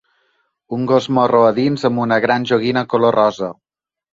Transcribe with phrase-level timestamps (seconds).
[0.77, 3.53] Un gos marró a dins amb una gran joguina de color rosa